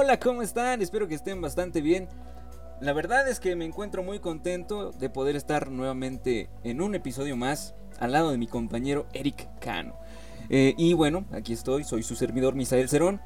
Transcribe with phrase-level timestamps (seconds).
[0.00, 0.80] Hola, ¿cómo están?
[0.80, 2.06] Espero que estén bastante bien.
[2.80, 7.36] La verdad es que me encuentro muy contento de poder estar nuevamente en un episodio
[7.36, 9.96] más al lado de mi compañero Eric Cano.
[10.50, 13.20] Eh, y bueno, aquí estoy, soy su servidor Misael Cerón.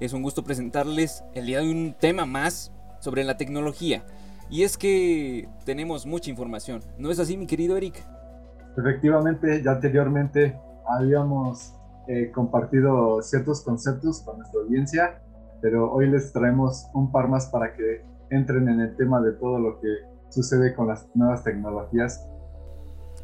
[0.00, 4.04] Es un gusto presentarles el día de un tema más sobre la tecnología.
[4.50, 6.82] Y es que tenemos mucha información.
[6.98, 8.04] ¿No es así, mi querido Eric?
[8.76, 10.58] Efectivamente, ya anteriormente
[10.88, 11.72] habíamos
[12.08, 15.22] eh, compartido ciertos conceptos con nuestra audiencia,
[15.60, 19.58] pero hoy les traemos un par más para que entren en el tema de todo
[19.58, 19.88] lo que
[20.28, 22.26] sucede con las nuevas tecnologías.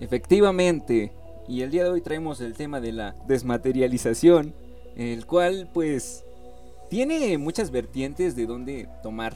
[0.01, 1.13] Efectivamente,
[1.49, 4.55] y el día de hoy traemos el tema de la desmaterialización,
[4.97, 6.25] el cual pues
[6.89, 9.35] tiene muchas vertientes de donde tomar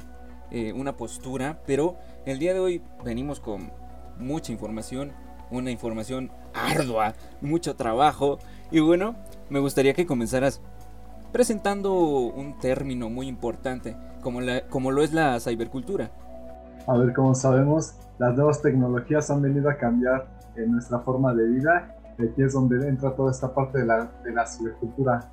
[0.51, 3.71] eh, una postura, pero el día de hoy venimos con
[4.19, 5.13] mucha información,
[5.51, 8.39] una información ardua, mucho trabajo,
[8.71, 9.17] y bueno,
[9.49, 10.61] me gustaría que comenzaras
[11.37, 16.11] presentando un término muy importante, como, la, como lo es la cibercultura.
[16.87, 21.47] A ver, como sabemos, las nuevas tecnologías han venido a cambiar en nuestra forma de
[21.47, 21.95] vida.
[22.15, 25.31] Aquí es donde entra toda esta parte de la, de la cibercultura.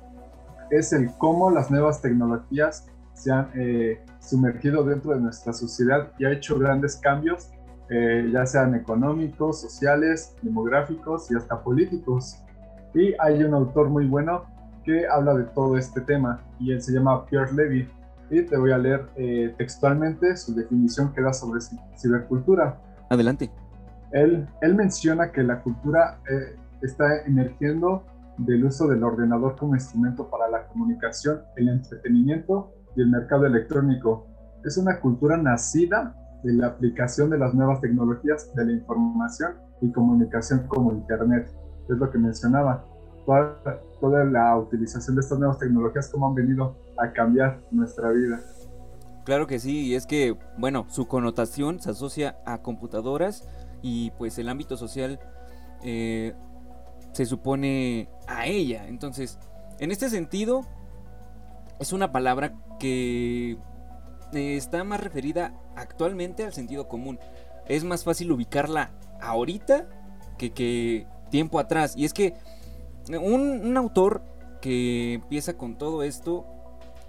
[0.70, 6.26] Es el cómo las nuevas tecnologías se han eh, sumergido dentro de nuestra sociedad y
[6.26, 7.50] ha hecho grandes cambios,
[7.88, 12.42] eh, ya sean económicos, sociales, demográficos y hasta políticos.
[12.92, 14.52] Y hay un autor muy bueno
[14.84, 17.88] que habla de todo este tema y él se llama Pierre Levy.
[18.30, 21.60] Y te voy a leer eh, textualmente su definición que da sobre
[21.96, 22.80] cibercultura.
[23.10, 23.50] Adelante.
[24.12, 28.04] Él, él menciona que la cultura eh, está emergiendo
[28.38, 34.26] del uso del ordenador como instrumento para la comunicación, el entretenimiento y el mercado electrónico.
[34.64, 39.92] Es una cultura nacida de la aplicación de las nuevas tecnologías de la información y
[39.92, 41.48] comunicación como Internet.
[41.88, 42.84] Es lo que mencionaba.
[43.26, 48.40] Toda, la utilización de estas nuevas tecnologías, cómo han venido a cambiar nuestra vida.
[49.24, 53.48] Claro que sí, y es que, bueno, su connotación se asocia a computadoras
[53.80, 55.18] y pues el ámbito social
[55.82, 56.34] eh,
[57.12, 58.86] se supone a ella.
[58.86, 59.38] Entonces,
[59.78, 60.66] en este sentido,
[61.78, 63.56] es una palabra que
[64.32, 67.18] está más referida actualmente al sentido común.
[67.66, 69.86] Es más fácil ubicarla ahorita
[70.36, 71.94] que, que tiempo atrás.
[71.96, 72.34] Y es que
[73.08, 74.22] un, autor
[74.60, 76.46] que empieza con todo esto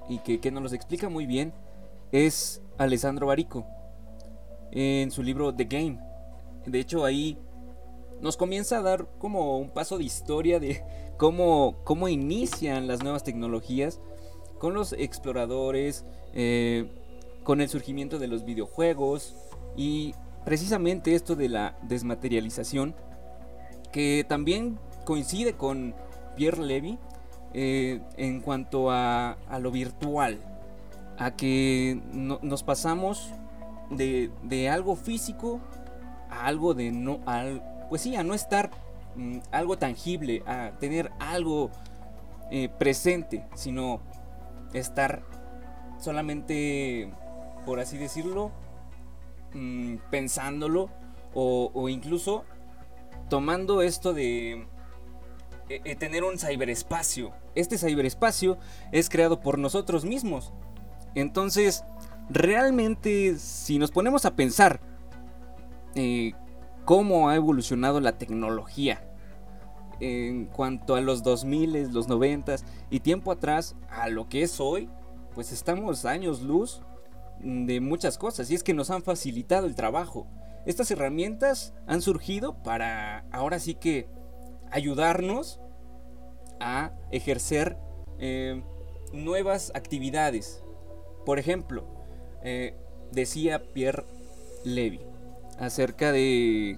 [0.09, 1.53] y que, que nos lo explica muy bien
[2.11, 3.65] es Alessandro Barico
[4.71, 5.99] en su libro The Game.
[6.65, 7.37] De hecho ahí
[8.21, 10.83] nos comienza a dar como un paso de historia de
[11.17, 13.99] cómo, cómo inician las nuevas tecnologías
[14.59, 16.89] con los exploradores, eh,
[17.43, 19.35] con el surgimiento de los videojuegos
[19.75, 20.13] y
[20.43, 22.95] precisamente esto de la desmaterialización
[23.91, 25.95] que también coincide con
[26.35, 26.99] Pierre Levy
[27.53, 30.39] eh, en cuanto a, lo virtual,
[31.17, 33.31] a que nos pasamos
[33.89, 35.61] de, algo físico
[36.29, 38.71] a algo de no, al, pues sí, a no estar
[39.15, 41.71] mm, algo tangible, a tener algo
[42.51, 44.01] eh, presente, sino
[44.73, 45.23] estar
[45.97, 47.09] solamente,
[47.65, 48.51] por así decirlo,
[49.53, 50.89] mm, pensándolo
[51.33, 52.45] o, incluso
[53.29, 54.67] tomando esto de
[55.69, 57.33] eh, eh, tener un ciberespacio.
[57.55, 58.57] Este ciberespacio
[58.91, 60.53] es creado por nosotros mismos.
[61.15, 61.83] Entonces,
[62.29, 64.79] realmente, si nos ponemos a pensar
[65.95, 66.33] eh,
[66.83, 69.07] cómo ha evolucionado la tecnología
[69.99, 72.57] en cuanto a los 2000, los 90
[72.89, 74.89] y tiempo atrás a lo que es hoy,
[75.33, 76.81] pues estamos años luz
[77.39, 80.27] de muchas cosas y es que nos han facilitado el trabajo.
[80.65, 84.09] Estas herramientas han surgido para ahora sí que
[84.71, 85.59] ayudarnos
[86.59, 87.77] a ejercer
[88.19, 88.63] eh,
[89.13, 90.63] nuevas actividades.
[91.25, 91.85] Por ejemplo,
[92.43, 92.75] eh,
[93.11, 94.05] decía Pierre
[94.63, 95.01] Levy
[95.59, 96.71] acerca de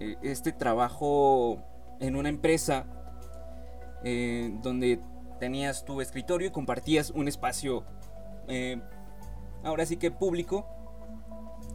[0.00, 1.62] eh, este trabajo
[2.00, 2.86] en una empresa
[4.62, 5.00] donde
[5.40, 7.84] tenías tu escritorio y compartías un espacio,
[9.64, 10.68] ahora sí que público,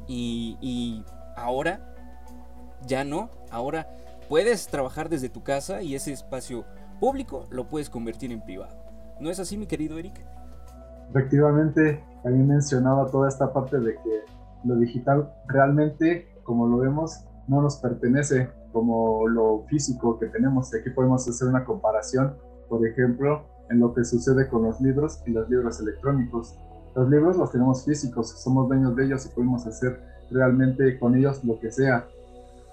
[0.08, 1.04] y
[1.36, 1.94] ahora
[2.88, 3.90] ya no, ahora
[4.28, 6.66] puedes trabajar desde tu casa y ese espacio
[7.00, 8.76] público lo puedes convertir en privado.
[9.20, 10.14] ¿No es así, mi querido Eric?
[11.10, 14.22] Efectivamente, también mencionaba toda esta parte de que
[14.64, 20.74] lo digital realmente, como lo vemos, no nos pertenece como lo físico que tenemos.
[20.74, 22.36] Aquí podemos hacer una comparación,
[22.70, 26.58] por ejemplo, en lo que sucede con los libros y los libros electrónicos.
[26.96, 31.44] Los libros los tenemos físicos, somos dueños de ellos y podemos hacer realmente con ellos
[31.44, 32.08] lo que sea.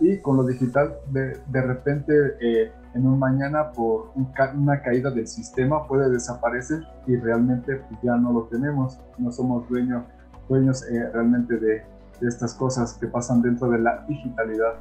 [0.01, 4.13] Y con lo digital, de, de repente, eh, en un mañana por
[4.55, 9.69] una caída del sistema puede desaparecer y realmente pues, ya no lo tenemos, no somos
[9.69, 10.05] dueños,
[10.49, 11.85] dueños eh, realmente de,
[12.21, 14.75] estas cosas que pasan dentro de la digitalidad.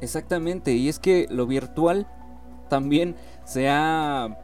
[0.00, 2.06] Exactamente, y es que lo virtual
[2.70, 3.14] también
[3.44, 4.38] se ha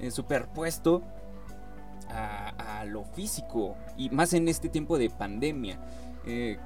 [0.00, 1.02] eh, superpuesto
[2.08, 5.78] a, lo físico y más en este tiempo de pandemia.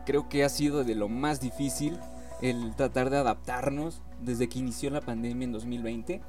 [0.04, 1.98] Creo que ha sido de lo más difícil
[2.40, 6.20] el tratar de adaptarnos desde que inició la pandemia en 2020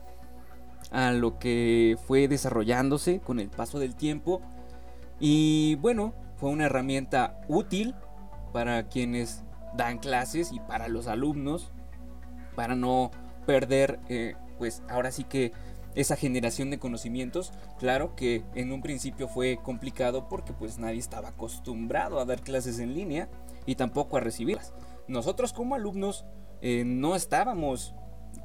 [0.91, 4.41] a lo que fue desarrollándose con el paso del tiempo
[5.19, 7.93] y bueno, fue una herramienta útil
[8.53, 9.43] para quienes
[9.75, 11.71] dan clases y para los alumnos
[12.55, 13.11] para no
[13.45, 15.51] perder eh, pues ahora sí que
[15.95, 21.29] esa generación de conocimientos, claro que en un principio fue complicado porque pues nadie estaba
[21.29, 23.27] acostumbrado a dar clases en línea
[23.65, 24.73] y tampoco a recibirlas.
[25.09, 26.23] Nosotros como alumnos
[26.61, 27.95] eh, no estábamos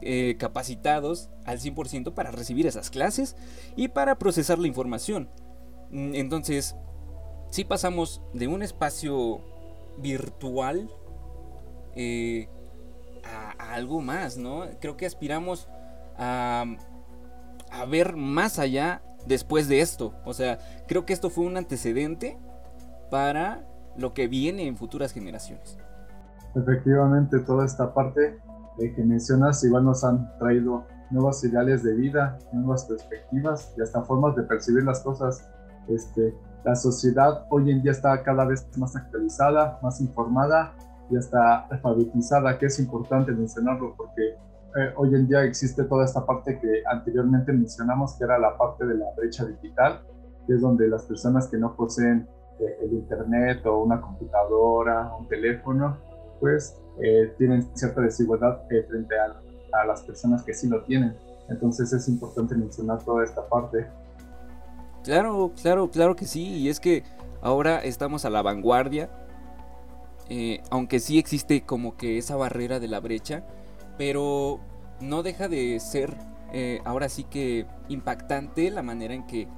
[0.01, 3.37] eh, capacitados al 100% para recibir esas clases
[3.77, 5.29] y para procesar la información.
[5.91, 6.75] Mm, entonces,
[7.51, 9.43] si pasamos de un espacio
[9.99, 10.91] virtual
[11.95, 12.49] eh,
[13.25, 14.67] a, algo más, ¿no?
[14.81, 15.69] Creo que aspiramos
[16.17, 16.65] a
[17.89, 20.15] ver más allá después de esto.
[20.25, 20.59] O sea,
[20.89, 22.39] creo que esto fue un antecedente
[23.11, 23.67] para
[23.97, 25.77] lo que viene en futuras generaciones.
[26.55, 28.39] Efectivamente, toda esta parte
[28.79, 34.35] que mencionas igual nos han traído nuevos ideales de vida, nuevas perspectivas y hasta formas
[34.37, 35.49] de percibir las cosas.
[35.89, 36.35] Este,
[36.65, 40.75] la sociedad hoy en día está cada vez más actualizada, más informada
[41.11, 44.23] y hasta alfabetizada, que es importante mencionarlo porque
[44.77, 48.87] eh, hoy en día existe toda esta parte que anteriormente mencionamos, que era la parte
[48.87, 50.01] de la brecha digital,
[50.47, 52.27] que es donde las personas que no poseen
[52.59, 55.99] eh, el Internet o una computadora, un teléfono,
[56.41, 61.17] pues eh, tienen cierta desigualdad frente a, las personas que sí lo tienen.
[61.49, 63.87] Entonces es importante mencionar toda esta parte.
[65.03, 66.45] Claro, claro, claro que sí.
[66.45, 67.03] Y es que
[67.43, 69.11] ahora estamos a la vanguardia.
[70.71, 73.45] aunque sí existe como que esa barrera de la brecha
[73.97, 74.61] pero
[75.01, 76.17] no deja de ser
[76.53, 79.49] eh, ahora sí que impactante la manera en que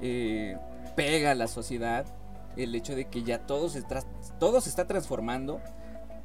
[0.00, 0.56] eh,
[0.96, 2.06] pega la sociedad
[2.56, 3.82] el hecho de que ya todo se,
[4.38, 5.60] todo se está transformando,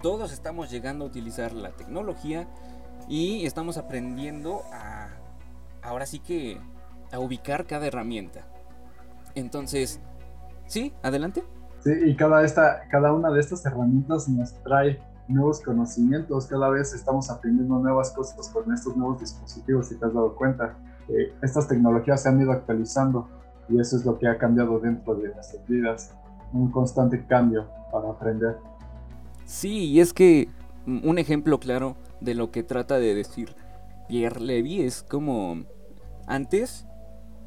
[0.06, 2.48] todos estamos llegando a utilizar la tecnología
[3.10, 5.08] y estamos aprendiendo a
[5.82, 6.62] ahora sí que
[7.12, 8.42] a ubicar cada herramienta.
[9.34, 10.00] Entonces,
[10.68, 11.44] sí, adelante.
[11.80, 16.94] Sí, y cada, esta, cada una de estas herramientas nos trae nuevos conocimientos, cada vez
[16.94, 20.78] estamos aprendiendo nuevas cosas con estos nuevos dispositivos, si te has dado cuenta.
[21.08, 23.28] Eh, estas tecnologías se han ido actualizando
[23.68, 26.14] y eso es lo que ha cambiado dentro de nuestras vidas,
[26.54, 28.56] un constante cambio para aprender.
[29.46, 30.50] Sí, y es que
[30.86, 33.56] un ejemplo claro de lo que trata de decir
[34.08, 35.64] Pierre Levy es como
[36.28, 36.86] antes,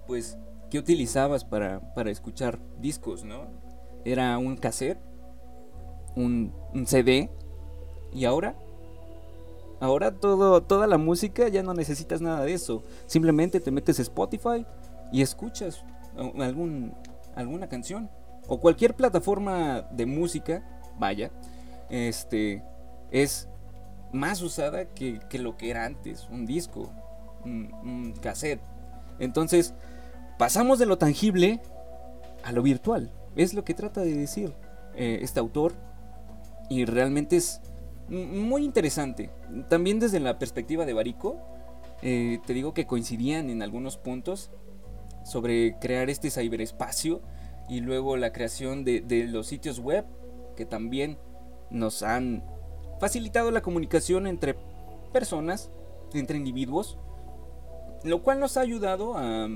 [0.06, 0.38] pues,
[0.70, 3.46] ¿qué utilizabas para, para escuchar discos, no?
[4.04, 4.98] Era un cassette,
[6.16, 7.30] un, un CD
[8.12, 8.54] ¿Y ahora?
[9.80, 12.82] Ahora todo, toda la música ya no necesitas nada de eso.
[13.06, 14.66] Simplemente te metes a Spotify
[15.12, 15.84] y escuchas
[16.16, 16.94] algún,
[17.36, 18.10] alguna canción.
[18.48, 20.64] O cualquier plataforma de música,
[20.98, 21.30] vaya,
[21.90, 22.62] este,
[23.10, 23.48] es
[24.12, 26.28] más usada que, lo que era antes.
[26.30, 26.92] Un disco,
[27.44, 28.60] un, cassette.
[29.18, 29.74] Entonces,
[30.38, 31.60] pasamos de lo tangible
[32.44, 33.12] a lo virtual.
[33.36, 34.54] Es lo que trata de decir
[34.94, 35.74] eh, este autor.
[36.70, 37.60] Y realmente es
[38.08, 39.30] muy interesante.
[39.68, 41.36] También desde la perspectiva de Barico,
[42.02, 44.50] eh, te digo que coincidían en algunos puntos
[45.24, 47.20] sobre crear este ciberespacio
[47.68, 50.04] y luego la creación de, los sitios web
[50.56, 51.18] que también
[51.70, 52.42] nos han
[53.00, 54.56] facilitado la comunicación entre
[55.12, 55.70] personas,
[56.12, 56.98] entre individuos,
[58.04, 59.48] lo cual nos ha ayudado a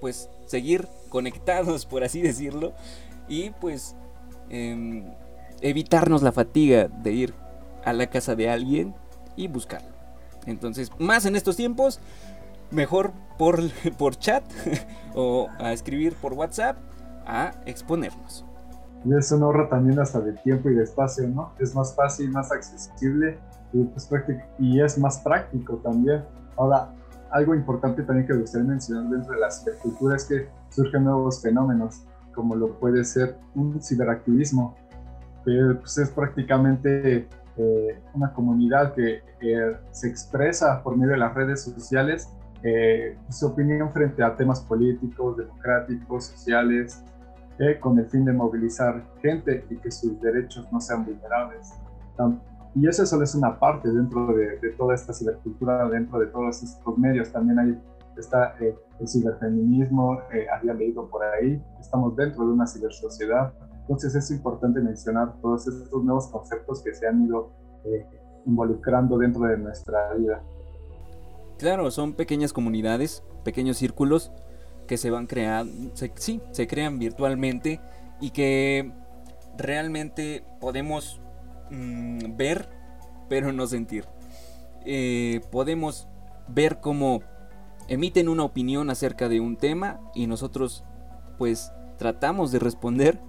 [0.00, 2.72] pues seguir conectados, por así decirlo,
[3.28, 3.96] y pues
[4.50, 5.04] em,
[5.60, 7.34] evitarnos la fatiga de ir
[7.84, 8.94] a la casa de alguien
[9.36, 9.94] y buscarlo.
[10.46, 11.98] Entonces, más en estos tiempos,
[12.70, 14.44] mejor por, por chat
[15.14, 16.76] o a escribir por WhatsApp
[17.26, 18.45] a exponernos.
[19.06, 21.52] Y eso no ahorra también hasta de tiempo y de espacio, ¿no?
[21.58, 23.38] Es más fácil, más accesible
[23.72, 24.10] y, pues,
[24.58, 26.24] y es más práctico también.
[26.56, 26.92] Ahora,
[27.30, 31.40] algo importante también que me gustaría mencionar dentro de la cibercultura es que surgen nuevos
[31.40, 32.02] fenómenos,
[32.34, 34.74] como lo puede ser un ciberactivismo,
[35.44, 39.22] que pues, es prácticamente eh, una comunidad que
[39.92, 42.28] se expresa por medio de las redes sociales
[42.62, 47.02] eh, su opinión frente a temas políticos, democráticos, sociales,
[47.58, 51.72] eh, con el fin de movilizar gente y que sus derechos no sean vulnerables.
[52.74, 56.98] Y eso solo es una parte dentro de, toda esta cibercultura, dentro de todos estos
[56.98, 57.32] medios.
[57.32, 57.78] También hay
[58.20, 63.52] está eh, el ciberfeminismo, eh, había leído por ahí, estamos dentro de una cibersociedad.
[63.82, 67.50] Entonces es importante mencionar todos estos nuevos conceptos que se han ido
[67.84, 68.06] eh,
[68.46, 70.42] involucrando dentro de nuestra vida.
[71.58, 74.32] Claro, son pequeñas comunidades, pequeños círculos
[74.86, 77.80] que se van creando, sí, se crean virtualmente
[78.20, 78.92] y que
[79.56, 81.20] realmente podemos
[81.70, 82.68] mm, ver,
[83.28, 84.06] pero no sentir.
[84.84, 86.08] Eh, podemos
[86.48, 87.22] ver cómo
[87.88, 90.84] emiten una opinión acerca de un tema y nosotros
[91.38, 93.20] pues tratamos de responder,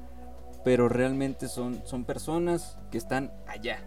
[0.64, 3.80] pero realmente son, son personas que están allá,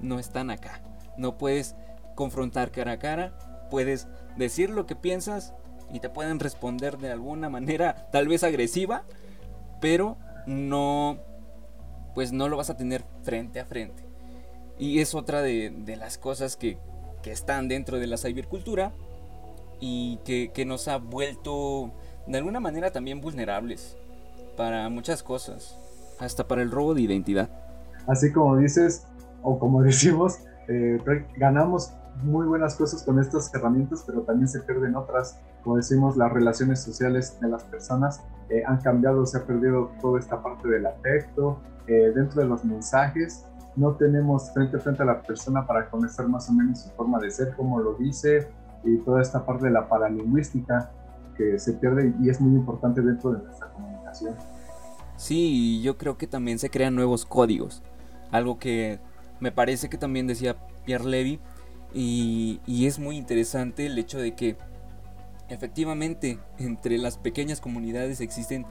[0.00, 0.82] no están acá.
[1.16, 1.76] No puedes
[2.14, 3.38] confrontar cara a cara,
[3.70, 5.54] puedes decir lo que piensas
[5.94, 9.04] y te pueden responder de alguna manera tal vez agresiva,
[9.80, 11.18] pero no
[12.14, 14.04] pues no lo vas a tener frente a frente.
[14.76, 16.78] Y es otra de, las cosas que,
[17.22, 18.92] que, están dentro de la cibercultura
[19.80, 21.92] y que, que, nos ha vuelto
[22.26, 23.96] de alguna manera también vulnerables
[24.56, 25.78] para muchas cosas,
[26.18, 27.50] hasta para el robo de identidad.
[28.08, 29.06] Así como dices,
[29.42, 30.98] o como decimos, eh,
[31.36, 35.38] ganamos muy buenas cosas con estas herramientas, pero también se pierden otras.
[35.64, 40.20] Como decimos, las relaciones sociales de las personas eh, han cambiado, se ha perdido toda
[40.20, 43.46] esta parte del afecto, eh, dentro de los mensajes.
[43.74, 47.18] No tenemos frente a frente a la persona para conocer más o menos su forma
[47.18, 48.46] de ser, como lo dice,
[48.84, 50.92] y toda esta parte de la paralingüística
[51.34, 54.34] que se pierde y es muy importante dentro de nuestra comunicación.
[55.16, 57.82] Sí, yo creo que también se crean nuevos códigos.
[58.30, 59.00] Algo que
[59.40, 61.40] me parece que también decía Pierre Levy.
[61.92, 64.56] Y, y es muy interesante el hecho de que
[65.48, 68.66] efectivamente entre las pequeñas comunidades existen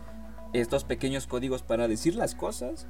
[0.54, 2.88] estos pequeños códigos para decir las cosas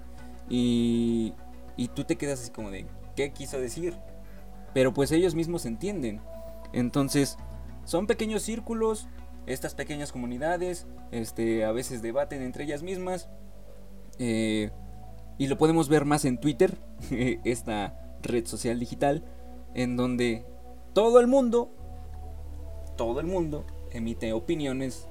[0.49, 1.33] y,
[1.77, 2.85] y tú te quedas así como de,
[3.15, 3.95] ¿qué quiso decir?
[4.73, 6.21] Pero pues ellos mismos entienden.
[6.73, 7.37] Entonces,
[7.85, 9.07] son pequeños círculos,
[9.45, 13.29] estas pequeñas comunidades, este, a veces debaten entre ellas mismas.
[14.19, 14.71] Eh,
[15.37, 16.77] y lo podemos ver más en Twitter,
[17.43, 19.23] esta red social digital,
[19.73, 20.45] en donde
[20.93, 21.71] todo el mundo,
[22.97, 23.65] todo el mundo
[23.97, 25.07] emite opiniones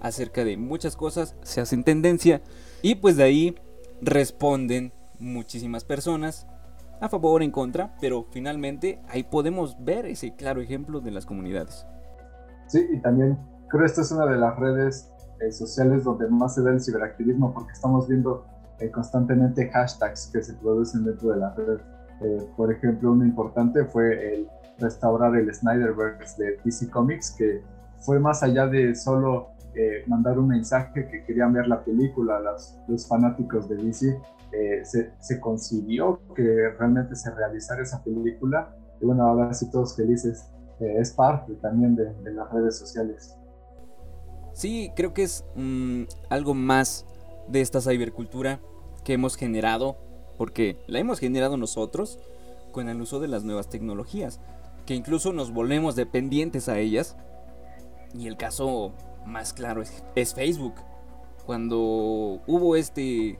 [0.00, 2.42] acerca de muchas cosas, se hacen tendencia
[2.82, 3.54] y pues de ahí
[4.02, 6.46] responden muchísimas personas
[7.00, 11.86] a favor en contra, pero finalmente ahí podemos ver ese claro ejemplo de las comunidades.
[12.66, 16.54] Sí, y también creo que esta es una de las redes eh, sociales donde más
[16.54, 18.46] se da el ciberactivismo porque estamos viendo
[18.80, 21.78] eh, constantemente hashtags que se producen dentro de la red.
[22.20, 27.62] Eh, por ejemplo, uno importante fue el restaurar el Snyderverse de DC Comics, que
[28.04, 32.78] fue más allá de solo eh, mandar un mensaje que querían ver la película, los,
[32.86, 34.20] los fanáticos de DC,
[34.52, 38.76] eh, se, se, concibió que realmente se realizara esa película.
[39.00, 40.48] Y bueno, ahora sí todos felices.
[40.80, 43.36] Eh, es parte también de, de, las redes sociales.
[44.52, 47.06] Sí, creo que es mm, algo más
[47.48, 48.60] de esta cibercultura
[49.04, 49.96] que hemos generado,
[50.38, 52.20] porque la hemos generado nosotros
[52.72, 54.40] con el uso de las nuevas tecnologías,
[54.86, 57.16] que incluso nos volvemos dependientes a ellas.
[58.14, 58.92] Y el caso
[59.26, 60.74] más claro es, Facebook.
[61.46, 63.38] Cuando hubo este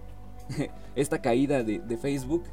[0.95, 2.45] esta caída de, Facebook,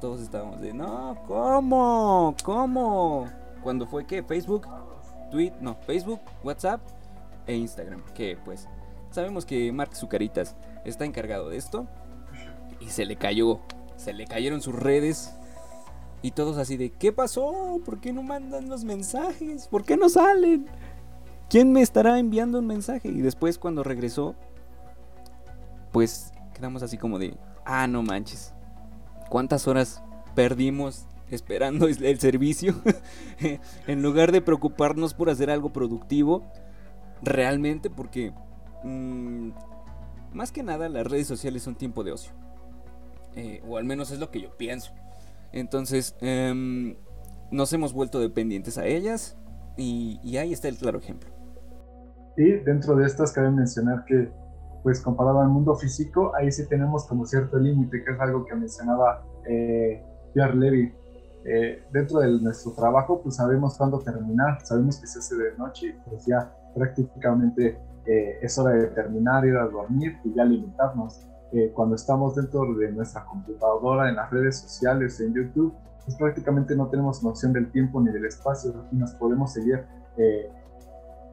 [0.00, 2.34] todos estábamos de, no, ¿cómo?
[2.42, 3.28] ¿Cómo?
[3.62, 4.66] Cuando fue que Facebook,
[5.30, 6.82] Tweet, no, Facebook, WhatsApp
[7.46, 8.02] e Instagram.
[8.14, 8.68] Que pues
[9.10, 11.86] sabemos que Mark Zucaritas está encargado de esto.
[12.80, 13.60] Y se le cayó,
[13.96, 15.32] se le cayeron sus redes.
[16.20, 17.80] Y todos así de, ¿qué pasó?
[17.84, 19.68] ¿Por qué no mandan los mensajes?
[19.68, 20.66] ¿Por qué no salen?
[21.52, 23.08] ¿Quién me estará enviando un mensaje?
[23.08, 24.34] Y después cuando regresó,
[25.92, 28.54] pues quedamos así como de, ah, no manches,
[29.28, 30.02] ¿cuántas horas
[30.34, 32.74] perdimos esperando el servicio?
[33.86, 36.42] en lugar de preocuparnos por hacer algo productivo,
[37.20, 38.32] realmente porque,
[38.82, 39.50] mm,
[40.32, 42.32] más que nada, las redes sociales son tiempo de ocio.
[43.36, 44.92] Eh, o al menos es lo que yo pienso.
[45.52, 46.96] Entonces, em,
[47.50, 49.36] nos hemos vuelto dependientes a ellas
[49.76, 51.31] y, y ahí está el claro ejemplo.
[52.36, 54.30] Y dentro de estas cabe mencionar que,
[54.82, 58.54] pues comparado al mundo físico, ahí sí tenemos como cierto límite, que es algo que
[58.54, 60.94] mencionaba eh, Pierre Levy.
[61.44, 65.96] Eh, dentro de nuestro trabajo, pues sabemos cuándo terminar, sabemos que se hace de noche,
[66.08, 71.28] pues ya prácticamente eh, es hora de terminar, ir a dormir y ya limitarnos.
[71.74, 76.88] cuando estamos dentro de nuestra computadora, en las redes sociales, en YouTube, pues prácticamente no
[76.88, 79.84] tenemos noción del tiempo ni del espacio y nos podemos seguir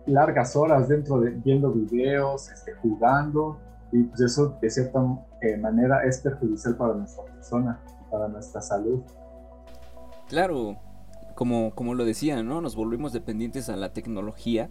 [0.09, 3.57] largas horas dentro de viendo videos, este, jugando,
[3.91, 5.01] y pues eso de cierta
[5.41, 7.79] eh, manera es perjudicial para nuestra persona,
[8.11, 9.01] para nuestra salud.
[10.27, 10.77] claro,
[11.39, 12.59] como, como lo decía, ¿no?
[12.59, 14.69] Nos volvemos dependientes a la tecnología.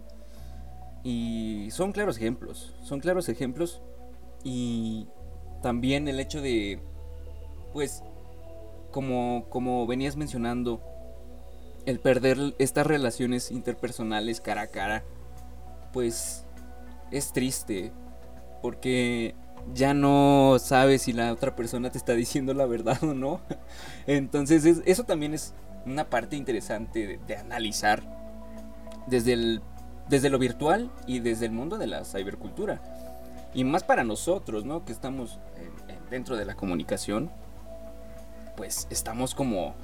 [1.01, 3.81] Y son claros ejemplos, son claros ejemplos.
[4.43, 5.07] Y
[5.63, 6.79] también el hecho de,
[7.73, 8.03] pues,
[8.91, 10.79] como, como venías mencionando,
[11.87, 15.03] el perder estas relaciones interpersonales cara a cara,
[15.91, 16.45] pues
[17.11, 17.91] es triste.
[18.61, 19.35] Porque
[19.73, 23.41] ya no sabes si la otra persona te está diciendo la verdad o no.
[24.07, 25.53] Entonces eso también es
[25.85, 28.03] una parte interesante de, analizar
[29.07, 29.61] desde, el,
[30.09, 32.81] desde lo virtual y desde el mundo de la cibercultura.
[33.53, 34.85] Y más para nosotros, ¿no?
[34.85, 35.39] Que estamos
[36.09, 37.29] dentro de la comunicación,
[38.55, 39.75] pues estamos como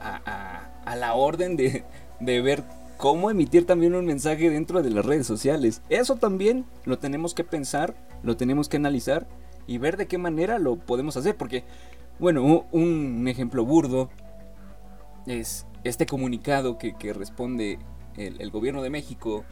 [0.00, 1.84] a, a, la orden de,
[2.20, 2.64] de ver
[3.02, 5.82] cómo emitir también un mensaje dentro de las redes sociales.
[5.88, 9.26] Eso también lo tenemos que pensar, lo tenemos que analizar
[9.66, 11.36] y ver de qué manera lo podemos hacer.
[11.36, 11.64] Porque,
[12.20, 14.08] bueno, un ejemplo burdo
[15.26, 17.80] es este comunicado que, responde
[18.16, 19.44] el, gobierno de México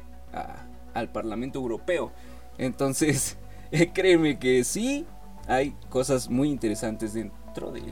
[0.95, 2.13] al Parlamento Europeo.
[2.57, 3.37] Entonces,
[3.95, 5.07] créeme que sí,
[5.49, 7.83] hay cosas muy interesantes dentro de,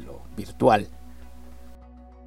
[0.00, 0.88] lo virtual.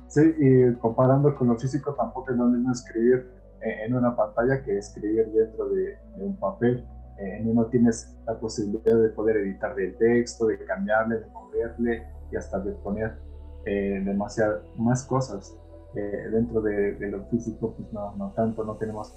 [0.08, 3.30] Sí, y comparando con lo físico, tampoco es lo mismo escribir
[3.62, 6.86] en una pantalla que escribir dentro de, un papel.
[7.18, 12.36] En uno tienes la posibilidad de poder editar el texto, de cambiarle, de moverle y
[12.36, 13.18] hasta de poner
[13.66, 15.58] eh, demasiadas más cosas.
[15.96, 19.16] Eh, dentro de, lo físico, pues no, no tanto, no tenemos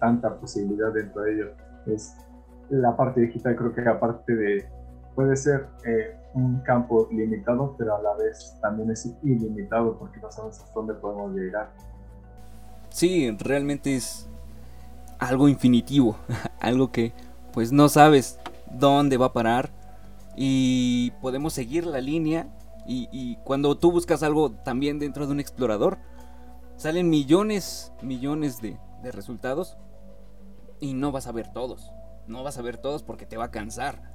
[0.00, 1.46] tanta posibilidad dentro de ello.
[1.86, 2.16] Es
[2.70, 4.64] la parte digital, creo que aparte de,
[5.14, 10.30] puede ser eh, un campo limitado, pero a la vez también es ilimitado porque no
[10.30, 11.70] sabemos hasta dónde podemos llegar.
[12.90, 14.28] Sí, realmente es
[15.18, 16.16] algo infinitivo,
[16.60, 17.12] algo que
[17.52, 18.38] pues no sabes
[18.70, 19.70] dónde va a parar
[20.36, 22.48] y podemos seguir la línea
[22.86, 25.96] y, cuando tú buscas algo también dentro de un explorador,
[26.76, 28.78] salen millones, millones de,
[29.10, 29.76] resultados
[30.80, 31.90] y no vas a ver todos.
[32.26, 34.13] No vas a ver todos porque te va a cansar.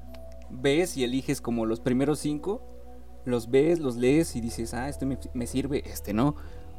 [0.50, 2.62] Ves y eliges como los primeros cinco,
[3.26, 6.36] los ves, los lees y dices, ah, este me, sirve, este no.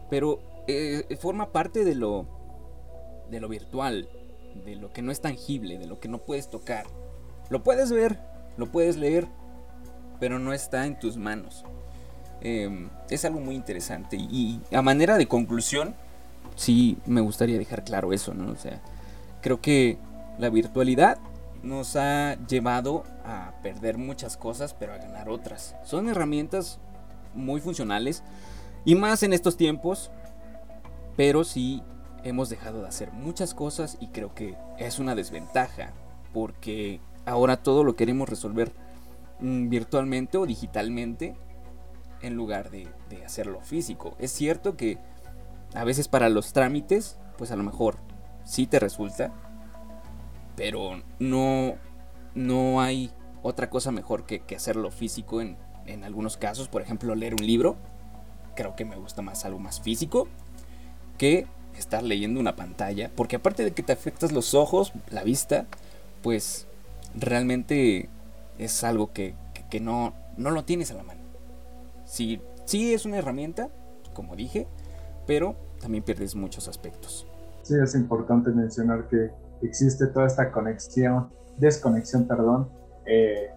[0.09, 2.27] Pero eh, forma parte de lo,
[3.31, 4.09] de lo virtual,
[4.65, 6.87] de lo que no es tangible, de lo que no puedes tocar.
[7.49, 8.19] Lo puedes ver,
[8.57, 9.27] lo puedes leer,
[10.19, 11.65] pero no está en tus manos.
[12.41, 14.17] Em, es algo muy interesante.
[14.17, 15.95] Y, a manera de conclusión,
[16.57, 18.53] sí me gustaría dejar claro eso, ¿no?
[18.53, 18.81] O sea,
[19.41, 19.99] creo que
[20.39, 21.19] la virtualidad
[21.63, 25.77] nos ha llevado a perder muchas cosas, pero a ganar otras.
[25.85, 26.79] Son herramientas
[27.35, 28.23] muy funcionales
[28.85, 30.11] y más en estos tiempos,
[31.17, 31.83] pero sí
[32.25, 35.93] hemos dejado de hacer muchas cosas y creo que es una desventaja
[36.33, 38.73] porque ahora todo lo queremos resolver
[39.41, 41.37] mm, virtualmente o digitalmente
[42.23, 42.89] en lugar de,
[43.25, 44.15] hacerlo físico.
[44.19, 44.99] Es cierto que
[45.75, 47.99] a veces para los trámites, pues a lo mejor
[48.45, 49.33] sí te resulta,
[50.57, 51.75] pero no,
[52.35, 53.11] no hay
[53.43, 56.69] otra cosa mejor que, hacerlo físico en, en, algunos casos.
[56.69, 57.77] Por ejemplo, leer un libro.
[58.55, 60.29] Creo que me gusta más algo más físico
[61.17, 63.11] que estar leyendo una pantalla.
[63.15, 65.67] Porque aparte de que te afectas los ojos, la vista,
[66.23, 66.67] pues
[67.15, 68.09] realmente
[68.59, 69.35] es algo que,
[69.71, 71.21] que no, no lo tienes a la mano.
[72.05, 73.69] Sí, sí es una herramienta,
[74.15, 74.67] como dije,
[75.27, 77.27] pero también pierdes muchos aspectos.
[77.63, 79.31] Sí, es importante mencionar que
[79.63, 82.69] existe toda esta conexión, desconexión, perdón,
[83.07, 83.51] eh,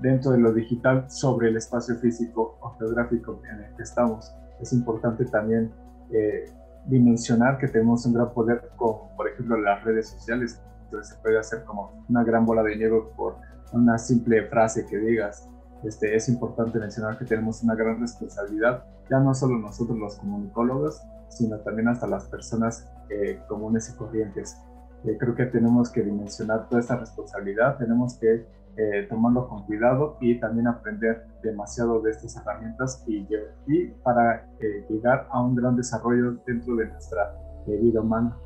[0.00, 4.32] dentro de lo digital sobre el espacio físico o geográfico en el que estamos.
[4.60, 5.72] Es importante también
[6.10, 6.50] eh,
[6.86, 10.60] dimensionar que tenemos un gran poder con, por ejemplo, las redes sociales.
[10.84, 13.36] Entonces se puede hacer como una gran bola de nieve por
[13.72, 15.48] una simple frase que digas.
[15.84, 21.02] Este, es importante mencionar que tenemos una gran responsabilidad, ya no solo nosotros los comunicólogos,
[21.28, 24.58] sino también hasta las personas eh, comunes y corrientes.
[25.04, 30.16] Eh, creo que tenemos que dimensionar toda esta responsabilidad, tenemos que eh, tomarlo con cuidado
[30.20, 33.26] y también aprender demasiado de estas herramientas y,
[33.66, 34.46] y para
[34.88, 37.34] llegar a un gran desarrollo dentro de nuestra
[37.66, 38.36] vida humana.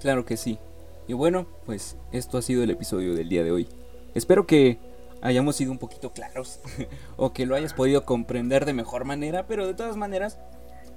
[0.00, 0.58] Claro que sí.
[1.06, 3.68] Y bueno, pues esto ha sido el episodio del día de hoy.
[4.14, 4.78] Espero que
[5.22, 6.60] hayamos sido un poquito claros
[7.16, 10.38] o que lo hayas podido comprender de mejor manera, pero de todas maneras,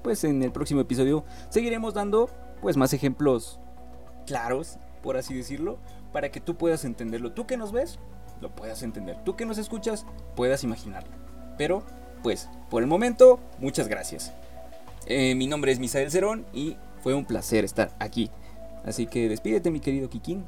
[0.03, 2.29] pues en el próximo episodio seguiremos dando
[2.61, 3.59] pues más ejemplos
[4.25, 5.77] claros, por así decirlo,
[6.11, 7.31] para que tú puedas entenderlo.
[7.31, 7.99] Tú que nos ves,
[8.41, 9.17] lo puedas entender.
[9.23, 10.05] Tú que nos escuchas,
[10.35, 11.11] puedas imaginarlo.
[11.57, 11.83] Pero,
[12.23, 14.33] pues, por el momento, muchas gracias.
[15.07, 18.29] Eh, mi nombre es Misael Cerón y fue un placer estar aquí.
[18.85, 20.45] Así que despídete, mi querido Kikín.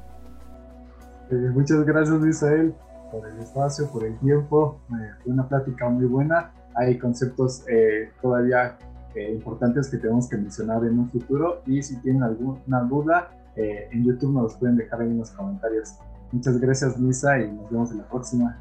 [1.30, 2.74] Eh, muchas gracias, Misael
[3.14, 4.80] por el espacio, por el tiempo.
[4.88, 6.52] fue una plática muy buena.
[6.74, 8.76] Hay conceptos eh, todavía
[9.14, 11.62] eh, importantes que tenemos que mencionar en un futuro.
[11.66, 15.94] Y si tienen alguna duda, eh, en YouTube nos pueden dejar ahí en los comentarios.
[16.32, 18.58] Muchas gracias, Luisa, y nos vemos en la próxima.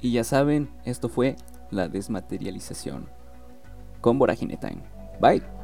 [0.00, 1.36] Y ya saben, esto fue
[1.70, 3.08] la desmaterialización
[4.00, 4.82] con Voragine Time.
[5.20, 5.57] Bye.